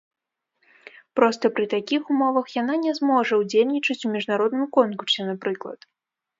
Проста 1.19 1.45
пры 1.57 1.65
такіх 1.73 2.01
умовах 2.15 2.49
яна 2.61 2.75
не 2.87 2.95
зможа 3.01 3.33
ўдзельнічаць 3.43 3.99
у 4.09 4.17
міжнародным 4.17 4.67
конкурсе, 4.81 5.21
напрыклад. 5.33 5.79